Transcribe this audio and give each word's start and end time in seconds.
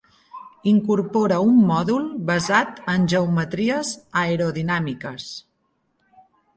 Incorpora 0.69 1.37
un 1.49 1.59
mòdul 1.73 2.09
basat 2.31 2.81
en 2.97 3.07
geometries 3.15 3.95
aerodinàmiques. 4.27 5.33